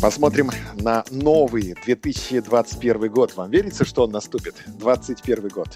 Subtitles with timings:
[0.00, 3.34] Посмотрим на новый 2021 год.
[3.36, 4.54] Вам верится, что он наступит?
[4.66, 5.68] 2021 год.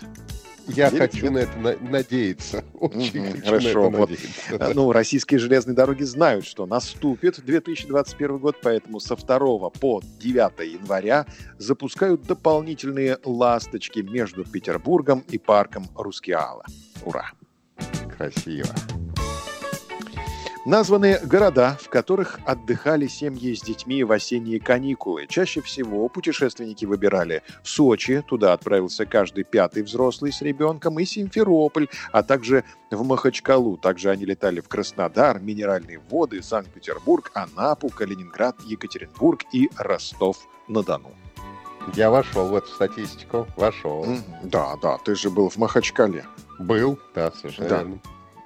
[0.69, 0.99] Я Верите?
[0.99, 2.65] хочу на это надеяться.
[2.75, 3.91] Очень mm-hmm, хорошо.
[3.91, 4.11] вот.
[4.11, 4.75] надеяться.
[4.75, 11.27] Ну, российские железные дороги знают, что наступит 2021 год, поэтому со 2 по 9 января
[11.59, 16.65] запускают дополнительные ласточки между Петербургом и парком Рускеала.
[17.05, 17.33] Ура!
[18.17, 18.69] Красиво.
[20.67, 25.27] Названы города, в которых отдыхали семьи с детьми в осенние каникулы.
[25.27, 32.23] Чаще всего путешественники выбирали Сочи, туда отправился каждый пятый взрослый с ребенком, и Симферополь, а
[32.23, 33.79] также в Махачкалу.
[33.79, 41.15] Также они летали в Краснодар, Минеральные воды, Санкт-Петербург, Анапу, Калининград, Екатеринбург и Ростов-на-Дону.
[41.95, 44.07] Я вошел в эту статистику, вошел.
[44.43, 46.27] Да, да, ты же был в Махачкале.
[46.59, 47.87] Был, да, совершенно да.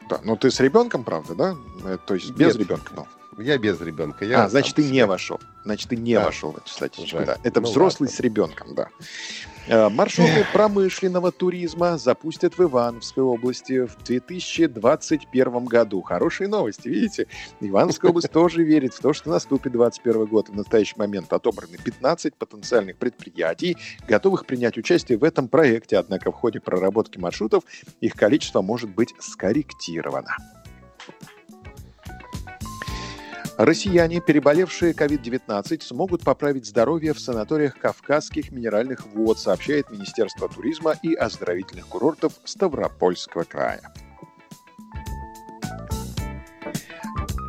[0.08, 1.56] Да, но ты с ребенком, правда, да?
[1.84, 2.92] Э, то есть без Нет, ребенка?
[2.94, 3.06] Ну.
[3.38, 4.24] Я без ребенка.
[4.24, 5.40] Я а, значит, ты не вошел.
[5.64, 6.26] Значит, ты не да.
[6.26, 7.24] вошел в эту статистику.
[7.24, 7.38] Да.
[7.42, 8.16] Это ну, взрослый ладно.
[8.16, 8.88] с ребенком, да.
[9.66, 16.02] Э, маршруты промышленного туризма запустят в Ивановской области в 2021 году.
[16.02, 17.28] Хорошие новости, видите?
[17.60, 20.50] Ивановская область тоже верит в то, что наступит 2021 год.
[20.50, 25.96] В настоящий момент отобраны 15 потенциальных предприятий, готовых принять участие в этом проекте.
[25.96, 27.64] Однако в ходе проработки маршрутов
[28.02, 30.36] их количество может быть скорректировано.
[33.56, 41.14] Россияне, переболевшие COVID-19, смогут поправить здоровье в санаториях Кавказских минеральных вод, сообщает Министерство туризма и
[41.14, 43.80] оздоровительных курортов Ставропольского края.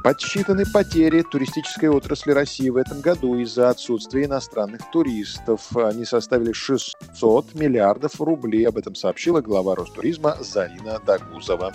[0.04, 5.76] Подсчитаны потери туристической отрасли России в этом году из-за отсутствия иностранных туристов.
[5.76, 8.68] Они составили 600 миллиардов рублей.
[8.68, 11.74] Об этом сообщила глава Ростуризма Зарина Дагузова.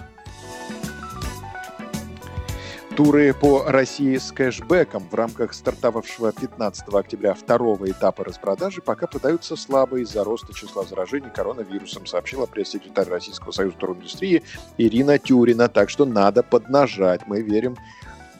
[2.97, 9.55] Туры по России с кэшбэком в рамках стартовавшего 15 октября второго этапа распродажи пока пытаются
[9.57, 14.43] слабо из-за роста числа заражений коронавирусом, сообщила пресс-секретарь Российского союза туриндустрии
[14.77, 15.69] Ирина Тюрина.
[15.69, 17.27] Так что надо поднажать.
[17.27, 17.77] Мы верим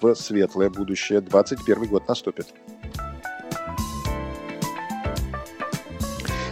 [0.01, 1.21] в светлое будущее.
[1.21, 2.49] 21 год наступит.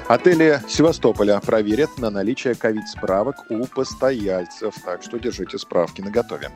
[0.06, 6.50] Отели Севастополя проверят на наличие ковид-справок у постояльцев, так что держите справки на готове.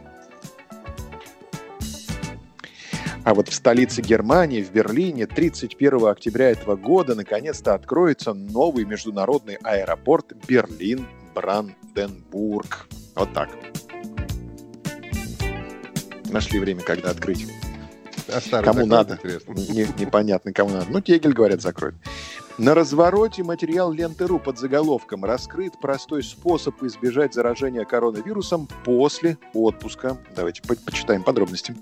[3.24, 9.58] А вот в столице Германии, в Берлине, 31 октября этого года наконец-то откроется новый международный
[9.62, 12.88] аэропорт Берлин-Бранденбург.
[13.14, 13.50] Вот так.
[16.30, 17.46] Нашли время, когда открыть.
[18.28, 19.20] А кому надо?
[19.24, 20.86] Не, непонятно, кому надо.
[20.90, 21.94] Ну, Тегель, говорят, закроет.
[22.58, 30.18] На развороте материал ленты.ру под заголовком «Раскрыт простой способ избежать заражения коронавирусом после отпуска».
[30.36, 31.74] Давайте по почитаем подробности.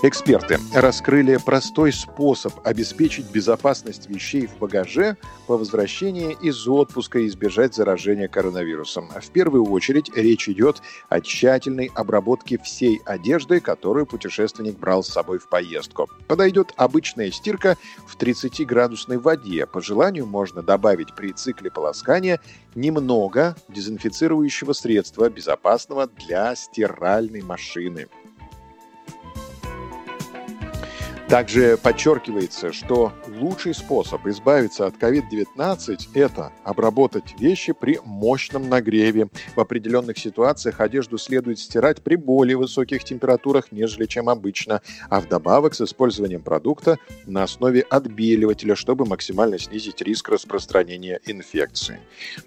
[0.00, 5.16] Эксперты раскрыли простой способ обеспечить безопасность вещей в багаже
[5.48, 9.08] по возвращении из отпуска и избежать заражения коронавирусом.
[9.08, 15.40] В первую очередь речь идет о тщательной обработке всей одежды, которую путешественник брал с собой
[15.40, 16.08] в поездку.
[16.28, 17.76] Подойдет обычная стирка
[18.06, 19.66] в 30-градусной воде.
[19.66, 22.38] По желанию можно добавить при цикле полоскания
[22.76, 28.06] немного дезинфицирующего средства, безопасного для стиральной машины.
[31.28, 39.28] Также подчеркивается, что лучший способ избавиться от COVID-19– это обработать вещи при мощном нагреве.
[39.54, 44.80] В определенных ситуациях одежду следует стирать при более высоких температурах, нежели чем обычно,
[45.10, 52.00] а вдобавок с использованием продукта на основе отбеливателя, чтобы максимально снизить риск распространения инфекции.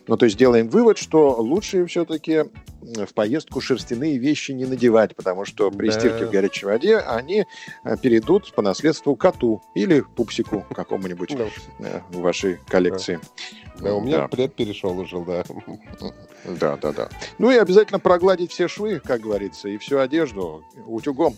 [0.08, 2.46] Ну, то есть делаем вывод, что лучше все-таки
[2.82, 6.00] в поездку шерстяные вещи не надевать, потому что при да.
[6.00, 7.46] стирке в горячей воде они
[7.84, 11.46] э, перейдут по наследству коту или пупсику какому-нибудь да.
[11.80, 13.20] Э, в вашей коллекции.
[13.78, 14.28] Да, да у меня да.
[14.28, 15.44] пред перешел уже, да.
[16.44, 17.10] Да, да, да.
[17.38, 21.36] Ну и обязательно прогладить все швы, как говорится, и всю одежду утюгом.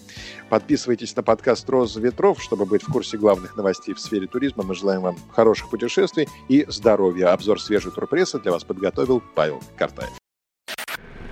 [0.49, 4.63] Подписывайтесь на подкаст «Роза ветров», чтобы быть в курсе главных новостей в сфере туризма.
[4.63, 7.33] Мы желаем вам хороших путешествий и здоровья.
[7.33, 10.22] Обзор свежей турпрессы для вас подготовил Павел Картаев.